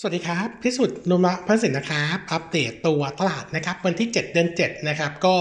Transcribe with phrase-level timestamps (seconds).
[0.00, 5.34] สวัสดีครับพิสุทธิ์นุมะพันสินนะครับ อัปเดตตัวตลาดนะครับ วันที่ 7 เดือน7นะครับก็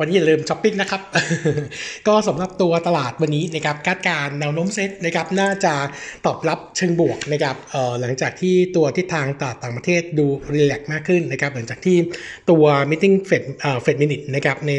[0.00, 1.00] วันนี้อย่าลืมช้อปปิ้งนะครับ
[2.08, 5.74] ก็สำหรับตัวตลาดวันนี้นะครับคาดการณ์แนวโน้มเซ็ตนะครับน่าจะ
[6.26, 7.56] ตอบรับเชิงบวกนะครับ
[8.00, 11.96] หลังจากที่ตัวทิศทางตลาดต่างประเทศดู relax มากขึ้นนะครับหลังจากที่
[12.50, 14.70] ตัว meeting Fed เอ่อ Fed minutes นะครับใน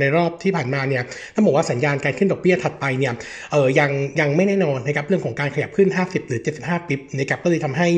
[0.00, 1.02] ในรอบที่ผ่านมาเนี่ย
[1.34, 3.12] ต้องบอกว่าสัญญาณการขึ้นดอกเบี้ยถัดไปเนี่ย
[3.52, 7.88] เออยังยังไม่แน่นอนนะครับเรื่องของการขยับขึ้น 50 หรือ 75ปิบนะครับก็เลยทำให้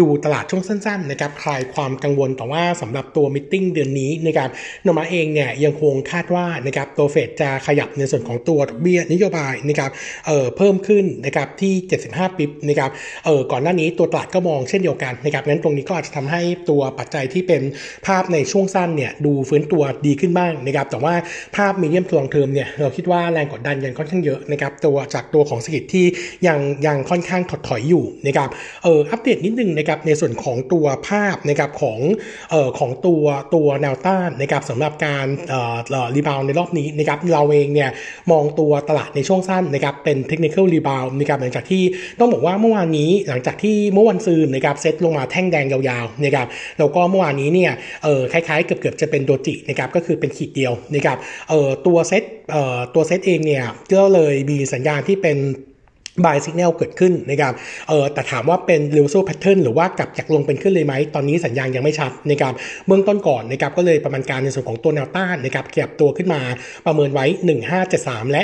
[0.00, 4.50] ดูตลาดช่วงสั้นๆนะครับคลายความกังวลแต่ว่าสำหรับตัวมิ팅เดือนนี้นะครับ
[4.84, 9.90] นมาเองเนี่ยยังคงคาดว่านะครับตัวเฟดจะขยับในส่วนของตัวดอกเบี้ยนโยบายนะครับ
[10.26, 11.74] เอ่อเพิ่มขึ้นนะครับที่
[12.08, 12.90] 75ปิบนะครับ
[13.24, 17.62] เอ่อก่อนหน้านี้ตัวตลาดก็มองเช่นเดียวกันนะครับงั้นตรงนี้ก็อาจจะทำให้ตัวปัจจัยที่เป็น
[18.06, 21.14] ภาพในช่วงสั้นเนี่ยดูฟื้นตัวดีขึ้นบ้างนะครับแต่ว่า
[21.56, 26.06] ภาพ medium to long term เนี่ยเราคิดว่าแรงกดดันยังค่อนข้างเยอะนะครับตัวจากตัวของเศรษฐกิจที่
[26.46, 28.48] ยังยังค่อนข้างถดถอยอยู่นะครับ
[28.82, 31.98] เอ่ออัปเดตนิดนึงนะครับในส่วนของตัวภาพนะครับของ
[32.50, 37.90] เอ่อของตัวตัวแนวต้านนะครับสำหรับการเอ่อ rebound ในรอบนี้นะครับเราเองเนี่ย
[38.30, 41.82] มองตัวตลาดในช่วงสั้นนะครับเป็น technical rebound นะครับหลังจากที่
[42.18, 46.46] ต้องบอกว่าเมื่อวานนี้หลังจากที่เมื่อวานซืนนะครับเซตลงมาแท่งแดงยาวๆนะครับ
[46.78, 47.72] แล้วก็เมื่อวานนี้เนี่ย
[48.04, 51.18] เออคล้ายๆเกือบๆจะเป็นโดจินะครับก็คือเป็นขีดเดียวนะครับ
[51.50, 55.38] เออตัวเซตเออตัวเซตเองเนี่ยก็เลยมีสัญญาณที่เป็น
[56.24, 57.52] บายสัญญาณเกิดขึ้นนะครับ
[57.88, 62.52] เออแต่ถามว่าเป็น r e v e r s a l pattern หรือว่ากลับจากลงเป็นขึ้นเลยไหม ตอนนี้สัญญาณยังไม่ชัดนะครับ
[62.86, 66.40] เบื้องต้นก่อนนะครับก็เลยประมาณการในส่วนของตัวแนวต้านนะครับขยับตัวขึ้นมา
[66.86, 67.26] ประเมินไว้
[67.78, 68.42] 1573 และ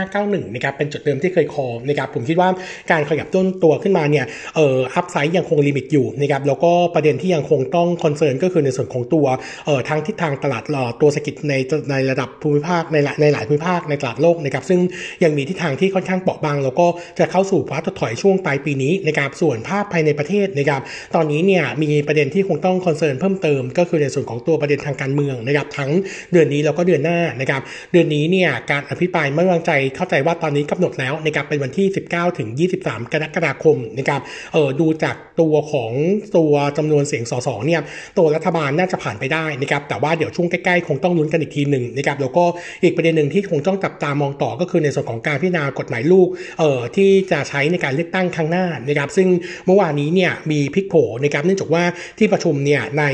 [0.00, 2.48] 1591นะครับเป็นจุดเดิมที่เคยคอนะครับผมคิดว่า
[2.90, 4.24] การขยับต้นตัวขึ้นมาเนี่ย
[4.56, 9.26] เออ upside ยังคง limit อยู่นะครับแล้วก็ประเด็นที่ยังคงต้อง concern ก็คือในส่วนของตัว
[9.64, 11.54] เออทางทิศทางตลาดหรือตัวเศรษฐกิจใน
[11.90, 14.80] ในระดับภูมิภาคในหลายในหลายภูมิภาคในตลาดโลกนะครับซึ่ง
[15.24, 16.86] ยังมีทิศทางที่ค่อนข้างเปราะบางแล้วก็
[17.18, 20.80] จะเข้าสู่ภาวะถดถอยช่วงปลายปีนี้นะครับส่วนภาพภายในประเทศนะครับ
[21.14, 25.90] ตอนนี้เนี่ยมีประเด็นที่คงต้อง concern เพิ่มเติม ก็คือในส่วนของตัวประเด็นทางการเมืองนะครับทั้ง
[26.32, 32.48] เดือนนี้แล้วก็เดือนหน้านะครับเดือนนี้เนี่ยการอภิปรายไม่วางใจเข้าใจว่าตอนนี้กำหนดแล้วนะครับเป็นวันที่ 19 ถึง
[32.80, 34.20] 23 กรกฎาคมนะครับ
[34.52, 35.92] เออดูจากตัวของ
[36.36, 37.80] ตัวจำนวนเสียงสสเนี่ย
[38.18, 42.44] ตัวรัฐบาลน่าจะผ่านไปได้นะครับแต่ว่าเดี๋ยวช่วงใกล้ๆคงต้องลุ้นกันอีกทีหนึ่งนะครับแล้วก็
[42.82, 49.28] อีกประเด็นหนึ่งที่คงต้องจับตามองต่อก็คือในส่วนของการพิจารณากฎหมายลูกเอ่อที่จะใช้ในการเลือกตั้งครั้งหน้านะครับ ซึ่ง
[49.66, 51.84] เมื่อวานนี้เนี่ยมีพิกโผนะครับเนื่องจากว่า
[52.18, 53.04] ที่ประชุมเนี่ยใน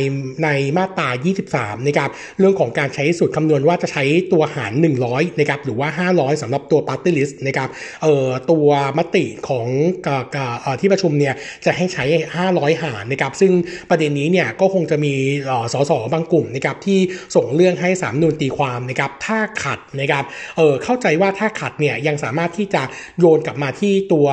[0.44, 1.09] ในมาตรา
[1.48, 4.72] 23 นะครับเรื่องของการใช้สูตรคำนวณว่าจะใช้ตัวหาร
[5.06, 7.69] 100 นะครับหรือว่า 500สำหรับตัว party list นะครับ
[8.03, 9.66] เอ่อตัวมติของ
[10.06, 12.04] อ่อที่ประชุมเนี่ยจะให้ใช้
[12.44, 13.53] 500 หารนะครับซึ่ง
[13.91, 15.14] ประเด็นนี้เนี่ยก็คงจะมี
[15.72, 16.99] สสบางกลุ่มนะครับที่
[17.37, 20.25] ส่งเรื่องให้สามนูนตีความนะครับถ้าขัดนะครับ
[20.56, 22.82] เออเข้าใจว่าถ้าขัดเนี่ยยังสามารถที่จะ
[23.19, 24.27] โยนกลับมาที่ตัว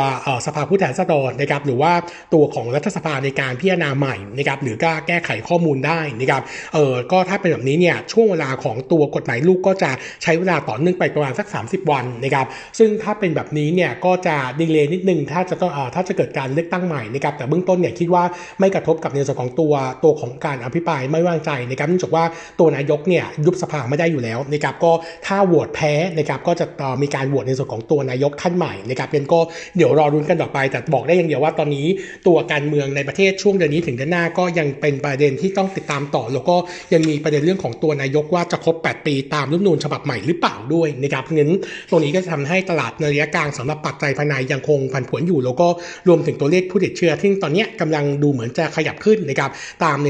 [0.45, 1.94] สภาผู้แทนราษฎรนะครับหรือว่า
[2.33, 6.41] ตัวของรัฐสภาในการพิจารณาใหม่นะครับหรือก็แก้ไขข้อมูลได้นะครับ
[6.73, 9.91] เออก็ถ้าเป็นแบบนี้เนี่ยช่วงเวลาของตัวกฎหมายลูกก็จะ
[10.23, 12.45] ใช้เวลาต่อเนื่องไปประมาณสัก 30 วันนะครับ
[12.79, 18.23] ซึ่งถ้าเป็นแบบนี้เนี่ยก็จะดีเลย์นิดนึงถ้าจะต้องถ้าจะเกิดการเลือกตั้งใหม่นะครับแต่เบื้องต้นเนี่ยคิดว่า
[18.59, 19.73] ไม่กระทบกับในส่วนของตัว
[20.03, 22.23] ตัวของการอภิปรายไม่วางใจนะครับเนื่องจากว่า
[22.59, 24.91] ตัวนายกเนี่ยยุบสภาไม่ได้อยู่แล้วนะครับก็
[25.25, 26.66] ถ้าโหวตแพ้นะครับก็จะ
[27.01, 29.40] มีการโหวตในส่วนของตัวนายกท่านใหม่นะครับเป็นก็
[29.78, 31.88] เดี๋ยวรอรุ้นกันต่อไป แต่บอกได้อย่างเดียวว่าตอนนี้
[32.28, 36.56] ตัวการเมืองในประเทศช่วงเดือนนี้ถึงเดือนหน้าก็ยังเป็นประเด็นที่ต้องติดตามต่อ แล้วก็
[36.94, 41.51] ยังมีประเด็นเรื่องของตัวนายกว่าจะครบ 8 ปีตามรัฐนูญฉบับใหม่หรือเปล่าด้วยนะครับเพราะงั้น
[41.90, 45.67] ตรงนี้ก็จะทำให้ตลาดในระยะกลางสำหรับปัจจัยภายในยังคงผันผวนอยู่ แล้วก็
[46.07, 49.50] รวมถึงตัวเลขผู้ติดเชื้อที่ตอนนี้กำลังดูเหมือนจะขยับขึ้นนะครับ
[49.84, 50.07] ตามใน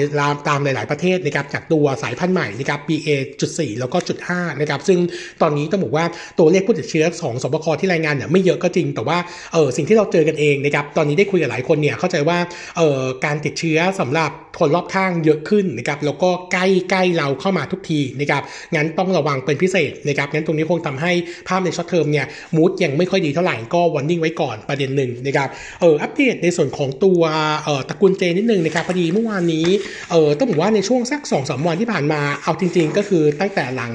[0.49, 4.99] ตามหลาย ๆประเทศนะครับจากตัวสายพันธุ์ใหม่นะครับ BA.4 แล้วก็จุด5นะครับซึ่ง
[5.41, 6.05] ตอนนี้ต้องบอกว่า
[6.39, 9.19] ตัวเลขผู้ติดเชื้อของศบคที่รายงานเนี่ยไม่เยอะก็จริงแต่ว่า
[9.53, 12.37] เออสิ่งที่เราเจอกันเองนะครับตอนนี้ได้คุยกับหลายคนเนี่ยเข้าใจว่า
[12.77, 18.41] เออการติดเชื้อสำหรับคนรอบข้างเยอะขึ้นนะครับแล้วก็ใกล้ใกล้เราเข้ามาทุกทีนะครับ
[18.75, 21.11] งั้นต้องระวังเป็นพิเศษนะครับงั้นตรงนี้คงทำให้
[21.47, 25.47] ภาพใน short term เนี่ย mood ยังไม่ค่อยดีเท่าไหร่ก็ warning ไว้ก่อนประเด็นหนึ่งนะครับ
[25.81, 27.21] เอออัปเดตในส่วนของตัว
[27.63, 29.65] เอ่อตระกูล J นิดนึงนะครับพอดีเมื่อวานนี้
[30.11, 33.93] เออต้องบอกว่าในช่วงสัก2อสวันที่ผ่านมาเอาจริง ๆ ก็คือตั้งแต่หลัง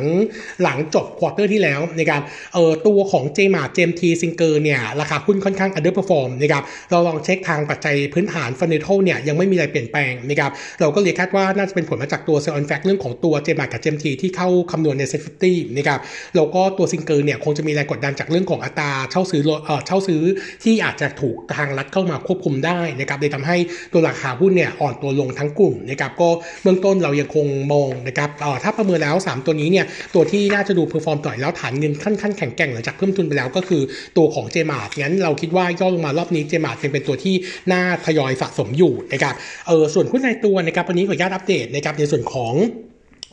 [0.63, 2.23] หลังจบ quarter ที่แล้วนะครับ
[2.55, 10.51] เออตัวของ JMART JMT SINGER เนี่ยราคาหุ้นค่อนข้าง underperform นะครับเราลองเช็คทางปัจจัยพื้นฐาน fundamental เนี่ยยังไม่มีอะไรเปลี่ยนแปลงนะครับ
[10.81, 16.01] เราก็เลยคาดว่าน่าจะเป็นผลมาจากตัว sell on fact เรื่องของตัว JMART กับ JMT ที่เข้าคำนวณใน SET fifty นะครับ
[16.37, 20.23] แล้วก็ตัว SINGER เนี่ยคงจะมีแรงกดดันจากเรื่องของอัตราเช่าซื้อเอ่อเช่าซื้อ
[20.63, 23.57] ที่อาจจะถูกทางรัฐเข้ามาควบคุมได้นะครับเลยทำให้
[23.93, 26.29] ตัวราคาหุ้นเนี่ยอ่อนตัวลงทั้งกลุ่มนะครับก็
[26.63, 33.83] เบื้องต้นเรายังคงมองนะครับเอ่อถ้าประเมินแล้ว 3 ตัวนี้เนี่ยตัวที่น่าจะดู perform ต่อแล้วฐานเงินค่อนข้างแข็งแกร่งหลังจากเพิ่มทุนไปแล้วก็คือ
[34.17, 37.35] ตัวของ JMART งั้นเราคิดว่าย่อลงมารอบนี้ JMART ยังเป็นตัวที่
[37.73, 39.35] น่าทยอยสะสมอยู่นะครับ
[39.69, 42.55] เออส่วนหุ้นรายตัวนะครับวันนี้ขออนุญาตอัปเดตนะครับในส่วนของ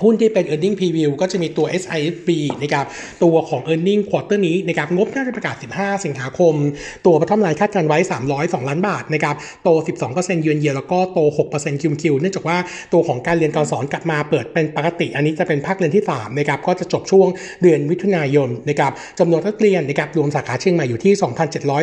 [0.04, 2.30] หุ้นที่เป็น e a r n i n g preview ก็จะมีตัว SISB
[2.62, 2.86] นะครับ
[3.24, 6.54] ตัวของ e a r n i n g quarter นี้นะครับงบน่าจะประกาศ 15 สิงหาคม
[7.06, 7.98] ตัวพัฒนาคาดการไว้
[8.34, 9.70] 302 ล้านบาทนะครับโต
[10.06, 11.20] 12%เยือนเยียแล้วก็โต
[11.52, 12.58] 6%คิวคิวเนื่องจากว่า
[12.94, 17.28] ตัวของการเรียนการสอนกลับมาเปิดเป็นปกติ อันนี้จะเป็นภาคเรียนที่3นะครับก็จะจบช่วง
[17.62, 21.14] เดือนมิถุนายนนะครับจำนวนนักเรียนนะครับรวมสาขาเชียงใหม่อยู่ที่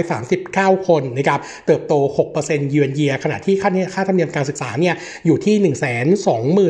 [0.08, 1.94] 2,739 คนนะครับเติบโต
[2.32, 4.94] 6%เยือนเยียขณะที่ค่าค่าธรรมเนียมการศึกษาเนี่ย
[5.26, 5.56] อยู่ที่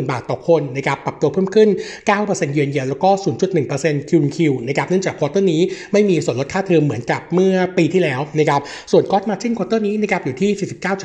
[0.03, 1.69] 120,000 บาทต่อคนนะครับปรับตัวเพิ่มขึ้น
[2.11, 3.11] 9%เยือนเยียแล้วก็
[3.61, 5.61] 0.1%คิวคิวนะครับเนื่องจาก quarter นี้
[5.93, 8.61] ไม่มีส่วนลดค่าเทอมเหมือนกับเมื่อปีที่แล้วนะครับ
[8.93, 10.50] ส่วน gross margin quarter นี้นะครับอยู่ที่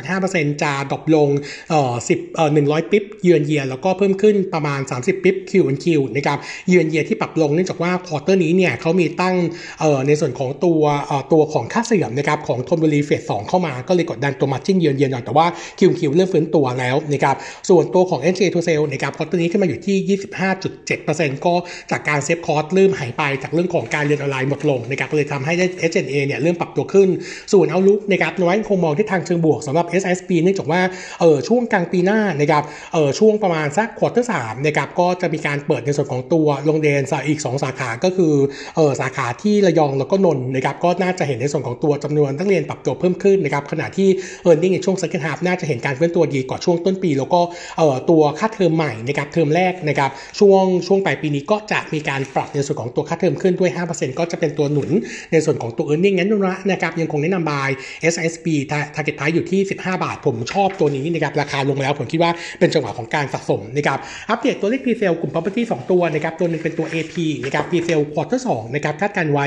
[0.03, 1.29] 49.5%จะ drop ลง
[1.69, 6.37] เอ่อ10เอ่อ100 bip year on year แล้วก็เพิ่มขึ้นประมาณ 30 bip Q on Q นะครับ
[6.69, 9.35] เยือนเยียที่ปรับลงเนื่องจากว่า quarter นี้เนี่ยเขามีตั้ง
[9.79, 15.45] เอ่อในส่วนของตัวเอ่อตัวของค่าเสื่อมนะครับของธนบุรี phase สองเข้ามาก็เลยกดดันตัว margin year on year หน่อยแต่ว่า
[15.79, 17.35] คิวคิวเริ่มฟื้นตัวแล้วนะครับ
[17.69, 21.53] ส่วนตัวของ SG&A to sale นะครับ quarter นี้ขึ้นมาอยู่ที่25.7%ก็
[21.91, 25.53] จากการ save cost เริ่มหายไปจากเรื่องของการเรียนออนไลน์หมดลงนะครับเลยทำให้
[25.91, 27.09] SG&A เนี่ยเริ่มปรับตัวขึ้น
[27.53, 30.81] ส่วน outlook นะครับเรายังคงมองที่ทางเชิงบวกสำหรับ SISB เนื่องจากว่า
[31.19, 38.33] เออช่วงกลางปีหน้านะครับเออช่วงประมาณสัก quarter สามนะครับก็จะมีการเปิดในส่วนของตัวโรงเรียนอีก 2 สาขาก็คือ
[38.75, 44.09] เออสาขาที่ระยองแล้วก็นนท์นะครับก็น่าจะเห็นในส่วนของตัวจำนวนนักเรียนปรับตัวเพิ่มขึ้นนะครับขณะที่
[44.43, 47.41] earning ในช่วง second half น่าจะเห็นการเคลื่อนตัวดีกว่าช่วงต้นปี แล้วก็
[47.77, 50.02] เออตัวค่าเทอมใหม่นะครับเทอมแรกนะครับ
[50.39, 54.89] ช่วงช่วงปลายปีนี้ก็จะมีการปรับในส่วนของตัวค่าเทอมขึ้นด้วย 5%ก็จะเป็นตัวหนุน
[55.31, 56.29] ในส่วนของตัว e a r n i n g งั้น
[56.71, 57.69] นะครับยังคงแนะนำบาย
[58.13, 58.47] SSP
[58.95, 67.13] Target Price อยู่ที่ 15 บาท ผมชอบตัวนี้นะครับราคาลงแล้วผมคิดว่าเป็นจังหวะของการสะสมนะครับอัปเดตตัวเลข p ีเซลกลุ่ม property 2 ตัวนะครับตัวนึงเป็นตัว AP
[67.45, 69.45] นะครับ p ีเซลควอเตอร์2นะครับคาดการไว้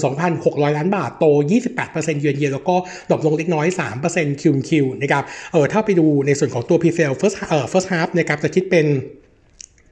[0.00, 1.24] 12,600 ล้านบาทโต
[1.72, 2.74] 28%เยือนเยียแล้วก็
[3.10, 3.66] drop ลงเล็กน้อย
[4.04, 8.86] 3%คิวคิวนะครับเออถ้าไปดูในส่วนของตัว presale first เอ่อ first half นะครับจะคิดเป็น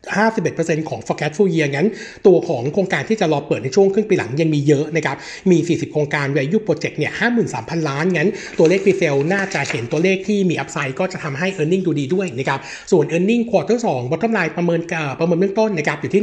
[0.07, 1.89] 51%ของ forecast full year งั้น
[2.27, 5.17] ตัวของโครงการที่จะรอเปิดในช่วงครึ่งปีหลังยังมีเยอะนะครับ
[5.51, 7.13] มี 40 โครงการ value project เนี่ย
[7.51, 8.29] 53,000 ล้าน งั้น
[8.59, 12.61] ตัวเลข pre sale น่าจะเห็นตัวเลขที่มี upside ก็จะทำให้ earning ดูดีด้วยนะครับ
[12.91, 14.81] ส่วน earning quarter 2 bottom line ประเมิน
[15.21, 16.23] ประเมินเบื้องต้นนะครับ อยู่ที่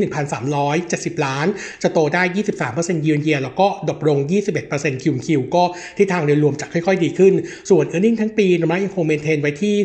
[0.61, 1.47] 1,370 ล้าน
[1.83, 2.23] จะโตได้
[2.65, 4.19] 23% year on year แล้วก็ drop ลง
[4.61, 5.63] 21% Q Q ก็
[5.97, 7.33] ที่ทางโดยรวมจะค่อย ๆ ดีขึ้น
[7.69, 9.75] ส่วน earning ทั้งปีนะยังคง maintain ไว้ที่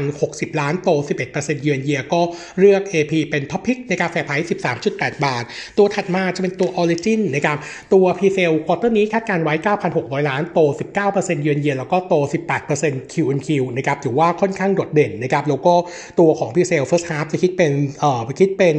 [0.00, 0.90] 5,060 ล้าน โต
[1.32, 2.20] 11% year on year ก็
[2.58, 4.48] เลือก AP เป็น top pick นะครับ fair price
[4.84, 5.44] 13.8 บาท
[5.78, 7.58] ตัวถัดมาจะเป็นตัว Origin นะครับ
[7.92, 9.54] ตัว presale quarter นี้คาดการไว้
[9.92, 10.60] 9,600 ล้านโต
[11.00, 12.14] 19%เยือนเยียแล้วก็โต
[12.62, 15.74] 18% Q on Q นะครับถือว่าค่อนข้างโดดเด่นนะครับแล้วก็
[16.18, 18.76] ตัวของ presale first half จะคิดเป็นเอ่อคิดเป็น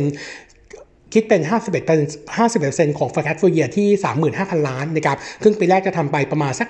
[1.13, 3.87] คิดเป็น51 51%ของ forecast full year ที่
[4.27, 6.67] 35,000 ล้านนะครับครึ่งปีแรกจะทำไปประมาณสัก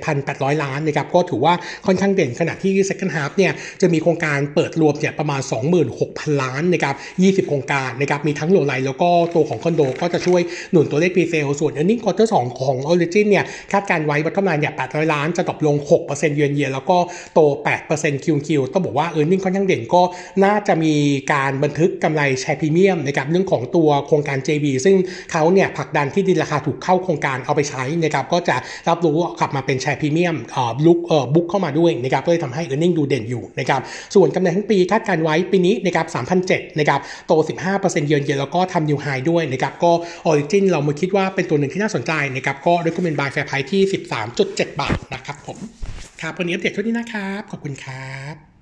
[0.00, 1.54] 17,800 ล้านนะครับก็ถือว่า
[1.86, 5.40] ค่อนข้างเด่นขณะที่ second half เนี่ยจะมีโครงการเปิดรวมเนี่ยประมาณ
[5.90, 6.94] 26,000 ล้านนะครับ
[7.44, 10.40] 20 โครงการนะครับมีทั้งโลไลแล้วก็ตัวของคอนโดก็จะช่วย
[10.70, 15.76] หนุนตัวเลข pre sale ส่วน earning quarter 2 ของ origin เนี่ยคาดการไว้ว่าประมาณเนี่ย800 ล้านจะตกลง
[16.06, 16.96] 6%เยือนเยียแล้วก็
[17.34, 17.40] โต
[17.84, 20.02] 8% Q Q ต้องบอกว่า earning ค่อนข้างเด่นก็
[20.44, 20.94] น่าจะมี
[21.32, 24.96] การบันทึกกำไร share premium นะครับเรื่องของตัวโครงการ JV ซึ่ง
[25.32, 28.56] เขาเนี่ยผลักดันที่ดินราคาถูกเข้าโครงการเอาไปใช้นะครับก็จะ
[28.88, 30.36] รับรู้กลับมาเป็น share premium
[30.86, 33.80] ลุกเออ book เข้ามาด้วยนะครับก็เลยทำให้ e a r n i n g ดูเด่นอยู่นะครับ
[34.14, 36.06] ส่วนกำไรทั้งปีคาดการไว้ปีนี้นะครับ
[36.42, 37.32] 3,007นะครับโต
[37.70, 39.92] 15%เยือนเยียแล้วก็ทำ new high ด้วยนะครับก็
[40.26, 43.82] ออริจินเรามาคิดว่าเป็นตัวหนึ่งที่น่าสนใจนะครับก็ recommend buy fair price ที่
[44.30, 45.58] 13.7 บาทนะครับผม
[46.20, 48.53] ครับวันนี้อัปเดตเท่านี้นะครับ ขอบคุณครับ